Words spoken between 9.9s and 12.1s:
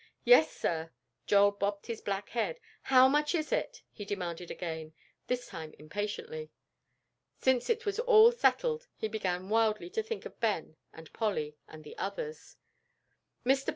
to think of Ben and Polly and the